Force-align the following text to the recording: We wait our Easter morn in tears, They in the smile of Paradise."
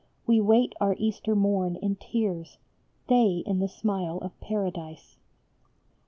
We 0.25 0.41
wait 0.41 0.73
our 0.81 0.95
Easter 0.97 1.35
morn 1.35 1.75
in 1.75 1.95
tears, 1.95 2.57
They 3.05 3.43
in 3.45 3.59
the 3.59 3.67
smile 3.67 4.17
of 4.23 4.39
Paradise." 4.39 5.19